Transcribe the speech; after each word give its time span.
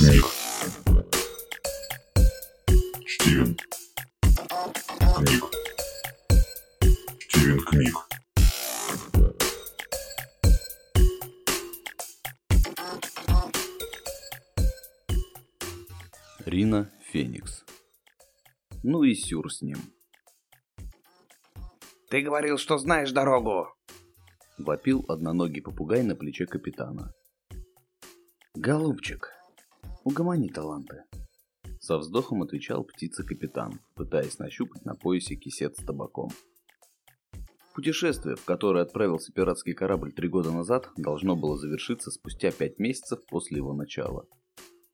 книг. 0.00 0.24
Стивен. 3.06 3.56
Книг. 5.16 5.44
Стивен 7.28 7.60
книг. 7.66 7.94
Рина 16.46 16.90
Феникс. 17.12 17.64
Ну 18.82 19.02
и 19.02 19.14
сюр 19.14 19.52
с 19.52 19.60
ним. 19.60 19.76
Ты 22.08 22.22
говорил, 22.22 22.56
что 22.56 22.78
знаешь 22.78 23.12
дорогу. 23.12 23.68
Вопил 24.56 25.04
одноногий 25.08 25.60
попугай 25.60 26.02
на 26.02 26.16
плече 26.16 26.46
капитана. 26.46 27.12
Голубчик, 28.54 29.28
угомони 30.04 30.48
таланты. 30.48 31.04
Со 31.80 31.98
вздохом 31.98 32.42
отвечал 32.42 32.84
птица-капитан, 32.84 33.80
пытаясь 33.94 34.38
нащупать 34.38 34.84
на 34.84 34.94
поясе 34.94 35.36
кисет 35.36 35.76
с 35.76 35.84
табаком. 35.84 36.30
Путешествие, 37.74 38.36
в 38.36 38.44
которое 38.44 38.82
отправился 38.82 39.32
пиратский 39.32 39.72
корабль 39.72 40.12
три 40.12 40.28
года 40.28 40.50
назад, 40.50 40.90
должно 40.96 41.36
было 41.36 41.56
завершиться 41.56 42.10
спустя 42.10 42.50
пять 42.50 42.78
месяцев 42.78 43.20
после 43.28 43.58
его 43.58 43.72
начала. 43.72 44.26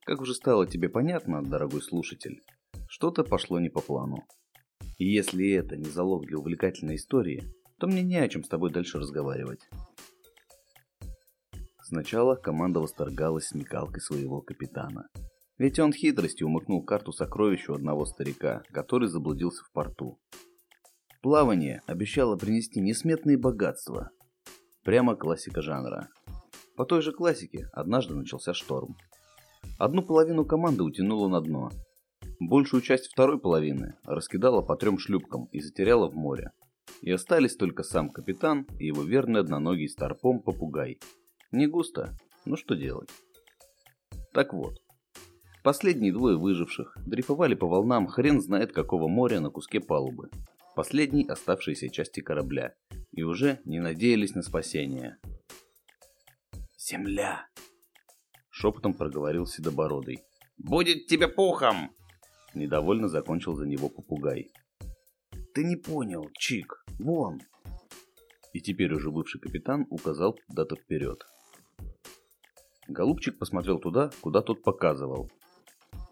Как 0.04 0.20
уже 0.20 0.34
стало 0.34 0.66
тебе 0.66 0.88
понятно, 0.88 1.42
дорогой 1.42 1.82
слушатель, 1.82 2.40
что-то 2.88 3.24
пошло 3.24 3.58
не 3.58 3.70
по 3.70 3.80
плану. 3.80 4.18
И 4.98 5.04
если 5.04 5.50
это 5.50 5.76
не 5.76 5.90
залог 5.90 6.26
для 6.26 6.38
увлекательной 6.38 6.96
истории, 6.96 7.42
то 7.78 7.86
мне 7.86 8.02
не 8.02 8.16
о 8.16 8.28
чем 8.28 8.44
с 8.44 8.48
тобой 8.48 8.70
дальше 8.70 8.98
разговаривать. 8.98 9.60
Сначала 11.88 12.34
команда 12.34 12.80
восторгалась 12.80 13.46
смекалкой 13.46 14.00
своего 14.00 14.40
капитана. 14.40 15.06
Ведь 15.56 15.78
он 15.78 15.92
хитростью 15.92 16.48
умыкнул 16.48 16.82
карту 16.82 17.12
сокровищ 17.12 17.68
у 17.68 17.74
одного 17.74 18.06
старика, 18.06 18.64
который 18.72 19.06
заблудился 19.06 19.62
в 19.62 19.70
порту. 19.70 20.18
Плавание 21.22 21.82
обещало 21.86 22.36
принести 22.36 22.80
несметные 22.80 23.38
богатства. 23.38 24.10
Прямо 24.82 25.14
классика 25.14 25.62
жанра. 25.62 26.08
По 26.76 26.84
той 26.84 27.02
же 27.02 27.12
классике 27.12 27.68
однажды 27.72 28.16
начался 28.16 28.52
шторм. 28.52 28.96
Одну 29.78 30.02
половину 30.02 30.44
команды 30.44 30.82
утянуло 30.82 31.28
на 31.28 31.40
дно. 31.40 31.70
Большую 32.40 32.82
часть 32.82 33.06
второй 33.06 33.38
половины 33.38 33.94
раскидала 34.02 34.60
по 34.60 34.74
трем 34.74 34.98
шлюпкам 34.98 35.44
и 35.52 35.60
затеряла 35.60 36.10
в 36.10 36.16
море. 36.16 36.50
И 37.02 37.12
остались 37.12 37.54
только 37.54 37.84
сам 37.84 38.10
капитан 38.10 38.66
и 38.80 38.86
его 38.86 39.04
верный 39.04 39.38
одноногий 39.38 39.88
старпом 39.88 40.42
попугай. 40.42 40.98
Не 41.56 41.68
густо, 41.68 42.14
ну 42.44 42.54
что 42.56 42.74
делать? 42.74 43.08
Так 44.34 44.52
вот, 44.52 44.74
последние 45.64 46.12
двое 46.12 46.36
выживших 46.36 46.94
дрейфовали 47.06 47.54
по 47.54 47.66
волнам 47.66 48.08
хрен 48.08 48.42
знает 48.42 48.74
какого 48.74 49.08
моря 49.08 49.40
на 49.40 49.48
куске 49.48 49.80
палубы, 49.80 50.28
последней 50.74 51.26
оставшейся 51.26 51.88
части 51.88 52.20
корабля, 52.20 52.74
и 53.10 53.22
уже 53.22 53.62
не 53.64 53.80
надеялись 53.80 54.34
на 54.34 54.42
спасение. 54.42 55.16
«Земля!»— 56.76 57.46
шепотом 58.50 58.92
проговорил 58.92 59.46
Седобородый. 59.46 60.18
Будет 60.58 61.06
тебе 61.06 61.26
пухом. 61.26 61.90
Недовольно 62.52 63.08
закончил 63.08 63.54
за 63.54 63.66
него 63.66 63.88
попугай. 63.88 64.50
«Ты 65.54 65.64
не 65.64 65.76
понял, 65.76 66.28
Чик, 66.38 66.84
вон!» 66.98 67.40
И 68.52 68.60
теперь 68.60 68.92
уже 68.92 69.10
бывший 69.10 69.40
капитан 69.40 69.86
указал 69.88 70.38
куда-то 70.48 70.76
вперед. 70.76 71.24
Голубчик 72.88 73.38
посмотрел 73.38 73.78
туда, 73.78 74.10
куда 74.20 74.42
тот 74.42 74.62
показывал. 74.62 75.30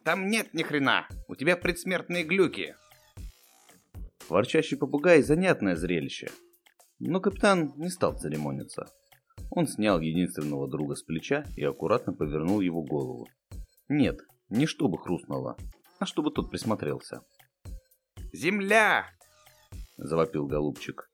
Там 0.04 0.26
нет 0.26 0.52
ни 0.52 0.62
хрена. 0.62 1.08
У 1.28 1.34
тебя 1.34 1.56
предсмертные 1.56 2.24
глюки. 2.24 2.76
Ворчащий 4.28 4.76
попугай– 4.76 5.22
занятное 5.22 5.76
зрелище. 5.76 6.28
Но 6.98 7.20
капитан 7.20 7.72
не 7.76 7.88
стал 7.88 8.16
церемониться. 8.18 8.86
Он 9.50 9.66
снял 9.66 10.00
единственного 10.00 10.68
друга 10.68 10.94
с 10.94 11.02
плеча 11.02 11.44
и 11.56 11.64
аккуратно 11.64 12.12
повернул 12.12 12.60
его 12.60 12.82
голову. 12.82 13.28
Нет, 13.88 14.20
не 14.50 14.66
чтобы 14.66 14.98
хрустнуло, 14.98 15.56
а 15.98 16.06
чтобы 16.06 16.30
тот 16.30 16.50
присмотрелся. 16.50 17.22
Земля! 18.32 19.06
Завопил 19.96 20.46
голубчик. 20.46 21.08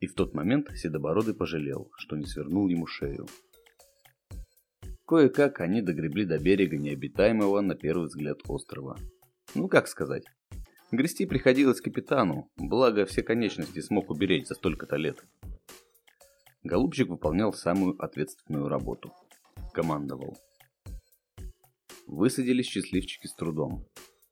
И 0.00 0.06
в 0.06 0.14
тот 0.14 0.34
момент 0.34 0.68
Седобородый 0.74 1.34
пожалел, 1.34 1.90
что 1.96 2.16
не 2.16 2.26
свернул 2.26 2.66
ему 2.68 2.86
шею. 2.86 3.26
Кое-как 5.12 5.60
они 5.60 5.82
догребли 5.82 6.24
до 6.24 6.38
берега 6.38 6.78
необитаемого 6.78 7.60
на 7.60 7.74
первый 7.74 8.06
взгляд 8.06 8.38
острова. 8.48 8.96
Ну 9.54 9.68
как 9.68 9.86
сказать. 9.86 10.24
Грести 10.90 11.26
приходилось 11.26 11.82
капитану, 11.82 12.50
благо 12.56 13.04
все 13.04 13.22
конечности 13.22 13.80
смог 13.80 14.08
уберечь 14.08 14.46
за 14.46 14.54
столько-то 14.54 14.96
лет. 14.96 15.22
Голубчик 16.62 17.10
выполнял 17.10 17.52
самую 17.52 18.02
ответственную 18.02 18.68
работу. 18.68 19.12
Командовал. 19.74 20.34
Высадились 22.06 22.68
счастливчики 22.68 23.26
с 23.26 23.34
трудом. 23.34 23.84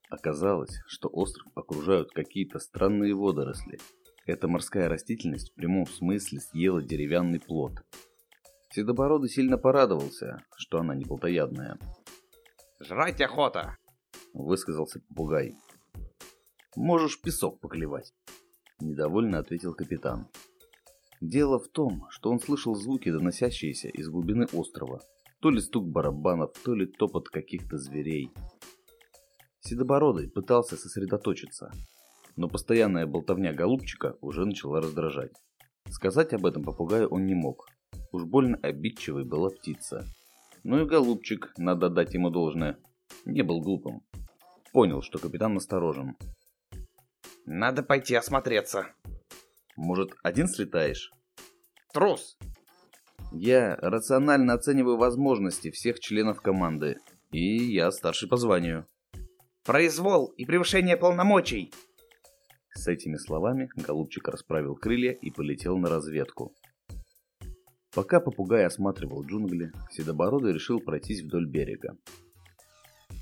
Оказалось, 0.09 0.79
что 0.87 1.09
остров 1.09 1.45
окружают 1.53 2.09
какие-то 2.09 2.57
странные 2.57 3.13
водоросли. 3.13 3.77
Эта 4.25 4.47
морская 4.47 4.89
растительность 4.89 5.51
в 5.51 5.53
прямом 5.53 5.85
смысле 5.85 6.39
съела 6.39 6.81
деревянный 6.81 7.39
плод. 7.39 7.73
Седобородый 8.73 9.29
сильно 9.29 9.57
порадовался, 9.57 10.45
что 10.55 10.79
она 10.79 10.95
не 10.95 11.03
плотоядная. 11.03 11.77
Жрать 12.79 13.19
охота! 13.19 13.77
Высказался 14.33 15.01
попугай. 15.09 15.55
Можешь 16.77 17.19
песок 17.19 17.59
поклевать. 17.59 18.13
Недовольно 18.79 19.39
ответил 19.39 19.73
капитан. 19.73 20.27
Дело 21.19 21.59
в 21.59 21.67
том, 21.67 22.07
что 22.09 22.31
он 22.31 22.39
слышал 22.39 22.73
звуки, 22.73 23.11
доносящиеся 23.11 23.89
из 23.89 24.07
глубины 24.07 24.47
острова. 24.53 25.01
То 25.41 25.49
ли 25.49 25.59
стук 25.59 25.87
барабанов, 25.89 26.53
то 26.63 26.73
ли 26.73 26.85
топот 26.85 27.27
каких-то 27.27 27.77
зверей. 27.77 28.31
Седобородый 29.59 30.29
пытался 30.29 30.77
сосредоточиться, 30.77 31.71
но 32.37 32.47
постоянная 32.47 33.05
болтовня 33.05 33.53
голубчика 33.53 34.15
уже 34.21 34.45
начала 34.45 34.79
раздражать. 34.79 35.33
Сказать 35.89 36.33
об 36.33 36.45
этом 36.45 36.63
попугаю 36.63 37.09
он 37.09 37.25
не 37.25 37.35
мог. 37.35 37.67
Уж 38.11 38.25
больно 38.25 38.57
обидчивой 38.61 39.23
была 39.23 39.49
птица. 39.49 40.05
Ну 40.63 40.81
и 40.81 40.85
голубчик, 40.85 41.53
надо 41.57 41.89
дать 41.89 42.13
ему 42.13 42.29
должное, 42.29 42.77
не 43.25 43.41
был 43.41 43.61
глупым. 43.61 44.01
Понял, 44.73 45.01
что 45.01 45.17
капитан 45.17 45.53
насторожен. 45.53 46.15
Надо 47.45 47.83
пойти 47.83 48.15
осмотреться. 48.15 48.87
Может, 49.75 50.11
один 50.23 50.47
слетаешь? 50.47 51.11
Трус! 51.93 52.37
Я 53.31 53.75
рационально 53.77 54.53
оцениваю 54.53 54.97
возможности 54.97 55.71
всех 55.71 55.99
членов 55.99 56.41
команды. 56.41 56.97
И 57.31 57.57
я 57.57 57.91
старший 57.91 58.27
по 58.27 58.35
званию. 58.35 58.87
Произвол 59.63 60.27
и 60.37 60.45
превышение 60.45 60.97
полномочий. 60.97 61.73
С 62.73 62.87
этими 62.87 63.15
словами 63.15 63.69
голубчик 63.75 64.27
расправил 64.27 64.75
крылья 64.75 65.11
и 65.11 65.31
полетел 65.31 65.77
на 65.77 65.89
разведку. 65.89 66.53
Пока 67.93 68.21
попугай 68.21 68.65
осматривал 68.65 69.25
джунгли, 69.25 69.73
Седобородый 69.91 70.53
решил 70.53 70.79
пройтись 70.79 71.21
вдоль 71.21 71.45
берега. 71.45 71.97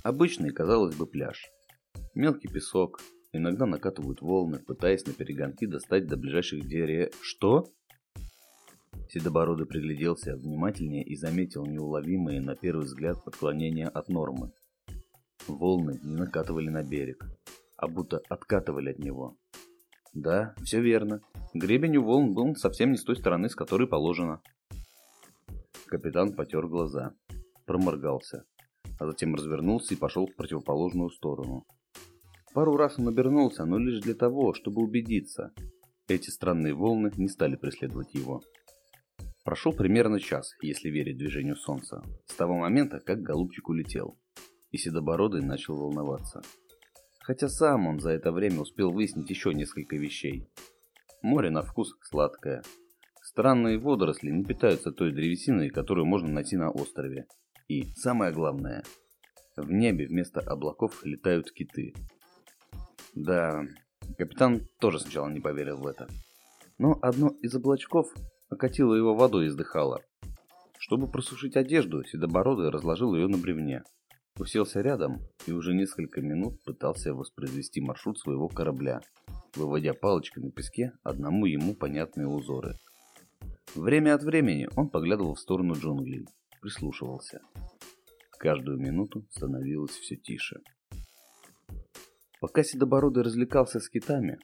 Обычный, 0.04 0.52
казалось 0.52 0.96
бы, 0.96 1.08
пляж. 1.08 1.50
Мелкий 2.14 2.48
песок, 2.48 3.02
иногда 3.34 3.66
накатывают 3.66 4.22
волны, 4.22 4.60
пытаясь 4.60 5.06
на 5.08 5.14
перегонки 5.14 5.66
достать 5.66 6.06
до 6.06 6.18
ближайших 6.18 6.68
деревьев. 6.68 7.14
Что? 7.22 7.66
Седобородый 9.10 9.66
пригляделся 9.66 10.36
внимательнее 10.36 11.04
и 11.04 11.16
заметил 11.16 11.66
неуловимые 11.66 12.40
на 12.40 12.56
первый 12.56 12.86
взгляд 12.86 13.18
отклонения 13.26 13.88
от 13.88 14.08
нормы. 14.08 14.52
Волны 15.48 16.00
не 16.04 16.16
накатывали 16.16 16.70
на 16.70 16.84
берег, 16.84 17.26
а 17.76 17.88
будто 17.88 18.22
откатывали 18.30 18.92
от 18.92 19.00
него. 19.00 19.36
Да, 20.14 20.54
все 20.64 20.80
верно. 20.80 21.22
Гребень 21.56 21.98
у 21.98 22.04
волн 22.04 22.36
был 22.36 22.56
совсем 22.56 22.92
не 22.92 22.98
с 22.98 23.04
той 23.04 23.16
стороны, 23.16 23.50
с 23.50 23.56
которой 23.56 23.88
положено. 23.88 24.42
Капитан 25.90 26.34
потер 26.34 26.68
глаза, 26.68 27.16
проморгался, 27.66 28.46
а 29.00 29.08
затем 29.08 29.34
развернулся 29.34 29.96
и 29.96 29.98
пошел 29.98 30.28
в 30.28 30.36
противоположную 30.36 31.10
сторону. 31.10 31.66
Пару 32.54 32.78
раз 32.78 33.00
он 33.00 33.08
обернулся, 33.08 33.66
но 33.66 33.80
лишь 33.80 34.04
для 34.04 34.14
того, 34.14 34.54
чтобы 34.54 34.84
убедиться. 34.84 35.52
Эти 36.08 36.30
странные 36.30 36.76
волны 36.76 37.12
не 37.18 37.28
стали 37.28 37.56
преследовать 37.56 38.14
его. 38.14 38.44
Прошел 39.44 39.74
примерно 39.74 40.20
час, 40.20 40.54
если 40.62 40.90
верить 40.90 41.18
движению 41.18 41.56
солнца, 41.56 42.04
с 42.28 42.36
того 42.36 42.54
момента, 42.56 43.00
как 43.00 43.24
голубчик 43.24 43.68
улетел. 43.68 44.16
И 44.70 44.78
Седобородый 44.78 45.42
начал 45.42 45.76
волноваться. 45.76 46.44
Хотя 47.22 47.50
сам 47.50 47.88
он 47.88 48.00
за 48.00 48.12
это 48.12 48.32
время 48.32 48.60
успел 48.60 48.92
выяснить 48.92 49.32
еще 49.32 49.56
несколько 49.56 49.96
вещей. 49.96 50.48
Море 51.24 51.50
на 51.50 51.64
вкус 51.64 51.96
сладкое. 52.04 52.62
Странные 53.30 53.78
водоросли 53.78 54.32
не 54.32 54.44
питаются 54.44 54.92
той 54.92 55.12
древесиной, 55.12 55.70
которую 55.70 56.08
можно 56.08 56.30
найти 56.30 56.58
на 56.58 56.72
острове. 56.72 57.28
И, 57.68 57.84
самое 57.94 58.34
главное, 58.34 58.84
В 59.56 59.72
небе 59.72 60.08
вместо 60.08 60.40
облаков 60.40 61.06
летают 61.06 61.52
киты. 61.52 61.94
Да, 63.14 63.62
капитан 64.18 64.62
тоже 64.80 65.00
сначала 65.00 65.28
не 65.30 65.40
поверил 65.40 65.78
в 65.78 65.86
это. 65.86 66.08
Но 66.80 66.98
одно 67.04 67.30
из 67.44 67.54
облачков 67.54 68.08
окатило 68.50 68.96
его 68.96 69.14
водой 69.14 69.46
из 69.46 69.56
дыхала. 69.56 70.02
Чтобы 70.80 71.08
просушить 71.08 71.56
одежду, 71.56 72.04
Седобородый 72.04 72.72
разложил 72.72 73.14
ее 73.14 73.28
на 73.28 73.38
бревне. 73.38 73.84
Уселся 74.40 74.82
рядом 74.82 75.20
и 75.46 75.52
уже 75.52 75.76
несколько 75.76 76.22
минут 76.22 76.64
пытался 76.64 77.14
воспроизвести 77.14 77.80
маршрут 77.80 78.18
своего 78.18 78.48
корабля, 78.48 79.02
выводя 79.56 79.94
палочкой 79.94 80.42
на 80.42 80.52
песке 80.52 80.94
одному 81.04 81.46
ему 81.46 81.76
понятные 81.76 82.28
узоры. 82.28 82.74
Время 83.76 84.16
от 84.16 84.24
времени 84.24 84.68
он 84.76 84.90
поглядывал 84.90 85.36
в 85.36 85.40
сторону 85.40 85.76
джунглей, 85.76 86.26
прислушивался. 86.62 87.42
Каждую 88.40 88.80
минуту 88.80 89.26
становилось 89.30 89.92
все 89.92 90.16
тише. 90.16 90.62
Пока 92.42 92.64
Седобородый 92.64 93.24
развлекался 93.24 93.80
с 93.80 93.90
китами, 93.90 94.40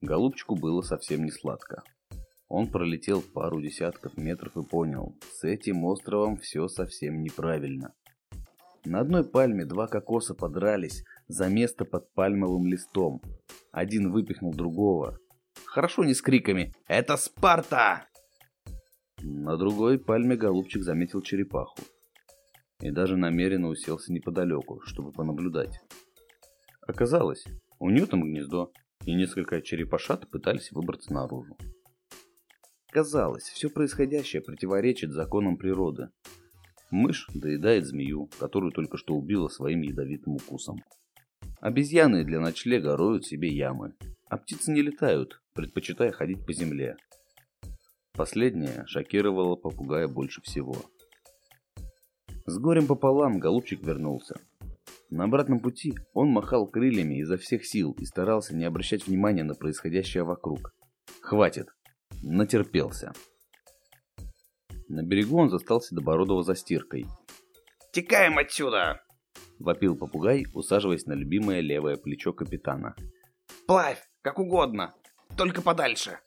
Голубчику 0.00 0.54
было 0.54 0.82
совсем 0.82 1.24
не 1.24 1.30
сладко. 1.30 1.82
Он 2.48 2.70
пролетел 2.70 3.20
пару 3.20 3.60
десятков 3.60 4.16
метров 4.16 4.56
и 4.56 4.62
понял, 4.62 5.16
с 5.32 5.44
этим 5.44 5.84
островом 5.84 6.36
все 6.36 6.68
совсем 6.68 7.22
неправильно. 7.22 7.94
На 8.84 9.00
одной 9.00 9.24
пальме 9.24 9.64
два 9.64 9.86
кокоса 9.86 10.34
подрались 10.34 11.04
за 11.26 11.48
место 11.48 11.84
под 11.84 12.12
пальмовым 12.14 12.66
листом. 12.66 13.20
Один 13.72 14.12
выпихнул 14.12 14.54
другого. 14.54 15.18
Хорошо 15.64 16.04
не 16.04 16.14
с 16.14 16.22
криками 16.22 16.72
«Это 16.86 17.16
Спарта!». 17.16 18.06
На 19.22 19.56
другой 19.56 19.98
пальме 19.98 20.36
голубчик 20.36 20.82
заметил 20.82 21.22
черепаху. 21.22 21.78
И 22.80 22.90
даже 22.90 23.16
намеренно 23.16 23.68
уселся 23.68 24.12
неподалеку, 24.12 24.80
чтобы 24.84 25.10
понаблюдать. 25.10 25.80
Оказалось, 26.86 27.44
у 27.80 27.90
нее 27.90 28.06
там 28.06 28.22
гнездо, 28.22 28.72
и 29.04 29.14
несколько 29.14 29.60
черепашат 29.60 30.28
пытались 30.30 30.70
выбраться 30.70 31.12
наружу. 31.12 31.56
Казалось, 32.90 33.44
все 33.44 33.68
происходящее 33.68 34.40
противоречит 34.40 35.12
законам 35.12 35.56
природы. 35.56 36.10
Мышь 36.90 37.28
доедает 37.34 37.86
змею, 37.86 38.30
которую 38.38 38.72
только 38.72 38.96
что 38.96 39.14
убила 39.14 39.48
своим 39.48 39.82
ядовитым 39.82 40.34
укусом. 40.36 40.82
Обезьяны 41.60 42.24
для 42.24 42.40
ночлега 42.40 42.96
роют 42.96 43.26
себе 43.26 43.48
ямы, 43.48 43.94
а 44.30 44.38
птицы 44.38 44.70
не 44.70 44.80
летают, 44.80 45.42
предпочитая 45.54 46.12
ходить 46.12 46.46
по 46.46 46.52
земле. 46.52 46.96
Последнее 48.18 48.84
шокировало 48.88 49.54
попугая 49.54 50.08
больше 50.08 50.42
всего. 50.42 50.74
С 52.46 52.58
горем 52.58 52.88
пополам 52.88 53.38
голубчик 53.38 53.80
вернулся. 53.80 54.34
На 55.08 55.22
обратном 55.22 55.60
пути 55.60 55.94
он 56.14 56.30
махал 56.30 56.66
крыльями 56.66 57.20
изо 57.20 57.36
всех 57.36 57.64
сил 57.64 57.92
и 57.92 58.04
старался 58.04 58.56
не 58.56 58.64
обращать 58.64 59.06
внимания 59.06 59.44
на 59.44 59.54
происходящее 59.54 60.24
вокруг. 60.24 60.74
Хватит. 61.20 61.68
Натерпелся. 62.20 63.12
На 64.88 65.04
берегу 65.04 65.38
он 65.38 65.48
застал 65.48 65.80
Седобородова 65.80 66.42
за 66.42 66.56
стиркой. 66.56 67.06
«Текаем 67.92 68.36
отсюда!»— 68.38 69.00
вопил 69.60 69.96
попугай, 69.96 70.44
усаживаясь 70.54 71.06
на 71.06 71.12
любимое 71.12 71.60
левое 71.60 71.96
плечо 71.96 72.32
капитана. 72.32 72.96
«Плавь, 73.68 74.02
как 74.22 74.40
угодно, 74.40 74.96
только 75.36 75.62
подальше!» 75.62 76.18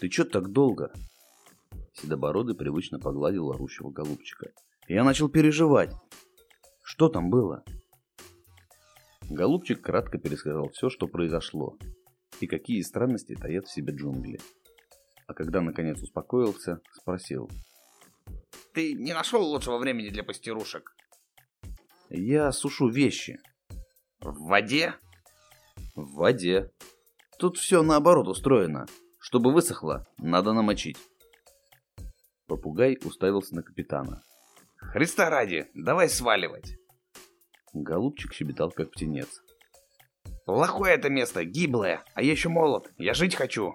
«Ты 0.00 0.08
чё 0.08 0.24
так 0.24 0.52
долго?» 0.52 0.92
Седобородый 1.94 2.54
привычно 2.54 2.98
погладил 2.98 3.50
орущего 3.50 3.90
голубчика. 3.90 4.50
«Я 4.88 5.04
начал 5.04 5.28
переживать. 5.28 5.92
Что 6.82 7.08
там 7.08 7.30
было?» 7.30 7.64
Голубчик 9.28 9.80
кратко 9.80 10.18
пересказал 10.18 10.68
все, 10.68 10.88
что 10.88 11.08
произошло, 11.08 11.76
и 12.40 12.46
какие 12.46 12.82
странности 12.82 13.34
таят 13.34 13.66
в 13.66 13.72
себе 13.72 13.94
джунгли. 13.94 14.38
А 15.26 15.34
когда 15.34 15.60
наконец 15.60 16.00
успокоился, 16.00 16.80
спросил. 16.92 17.50
«Ты 18.72 18.92
не 18.92 19.14
нашел 19.14 19.42
лучшего 19.42 19.78
времени 19.78 20.10
для 20.10 20.22
пастерушек?» 20.22 20.94
«Я 22.10 22.52
сушу 22.52 22.88
вещи». 22.88 23.40
«В 24.20 24.46
воде?» 24.46 24.94
«В 25.94 26.14
воде. 26.14 26.70
Тут 27.38 27.56
все 27.56 27.82
наоборот 27.82 28.28
устроено. 28.28 28.86
Чтобы 29.26 29.52
высохло, 29.52 30.06
надо 30.18 30.52
намочить». 30.52 30.98
Попугай 32.46 32.96
уставился 33.04 33.56
на 33.56 33.64
капитана. 33.64 34.22
«Христа 34.76 35.30
ради, 35.30 35.66
давай 35.74 36.08
сваливать!» 36.08 36.76
Голубчик 37.74 38.32
щебетал, 38.32 38.70
как 38.70 38.92
птенец. 38.92 39.42
«Плохое 40.44 40.94
это 40.94 41.10
место, 41.10 41.44
гиблое, 41.44 42.04
а 42.14 42.22
я 42.22 42.30
еще 42.30 42.48
молод, 42.48 42.92
я 42.98 43.14
жить 43.14 43.34
хочу!» 43.34 43.74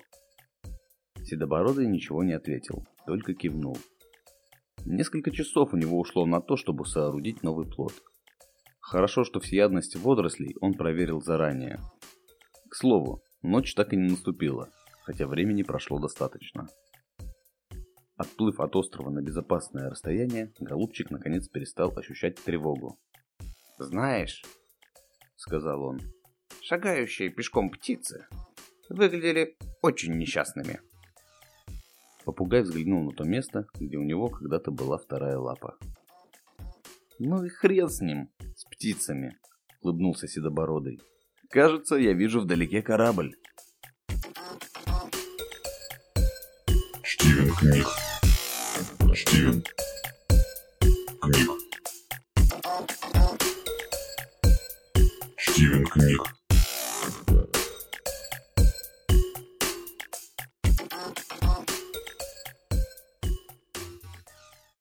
Седобородый 1.21 1.85
ничего 1.85 2.23
не 2.23 2.31
ответил, 2.31 2.87
только 3.05 3.33
кивнул. 3.33 3.77
Несколько 4.85 5.31
часов 5.31 5.73
у 5.73 5.77
него 5.77 5.99
ушло 5.99 6.25
на 6.25 6.39
то, 6.39 6.55
чтобы 6.55 6.85
соорудить 6.85 7.43
новый 7.43 7.67
плод. 7.67 7.93
Хорошо, 8.79 9.25
что 9.25 9.41
всеядность 9.41 9.97
водорослей 9.97 10.55
он 10.61 10.75
проверил 10.75 11.19
заранее. 11.19 11.81
К 12.69 12.75
слову, 12.75 13.21
ночь 13.41 13.75
так 13.75 13.91
и 13.91 13.97
не 13.97 14.11
наступила, 14.11 14.71
хотя 15.03 15.27
времени 15.27 15.63
прошло 15.63 15.99
достаточно. 15.99 16.67
Отплыв 18.15 18.59
от 18.59 18.75
острова 18.75 19.09
на 19.09 19.21
безопасное 19.21 19.89
расстояние, 19.89 20.53
голубчик 20.59 21.09
наконец 21.09 21.47
перестал 21.47 21.91
ощущать 21.97 22.35
тревогу. 22.35 22.99
«Знаешь»,— 23.79 24.43
сказал 25.35 25.81
он,— 25.81 25.99
«шагающие 26.61 27.29
пешком 27.29 27.71
птицы 27.71 28.27
выглядели 28.89 29.57
очень 29.81 30.17
несчастными». 30.17 30.81
Попугай 32.23 32.61
взглянул 32.61 33.03
на 33.05 33.11
то 33.11 33.23
место, 33.23 33.65
где 33.73 33.97
у 33.97 34.03
него 34.03 34.29
когда-то 34.29 34.69
была 34.69 34.99
вторая 34.99 35.39
лапа. 35.39 35.77
«Ну 37.17 37.43
и 37.43 37.49
хрен 37.49 37.89
с 37.89 38.01
ним, 38.01 38.29
с 38.55 38.65
птицами»,— 38.65 39.37
улыбнулся 39.81 40.27
Седобородый. 40.27 41.01
«Кажется, 41.49 41.95
я 41.95 42.13
вижу 42.13 42.41
вдалеке 42.41 42.83
корабль». 42.83 43.35
Книг. 47.61 47.85
Стивен 49.15 49.63
Книг. 51.21 51.49
Стивен 55.37 55.85
Книг. 55.85 56.40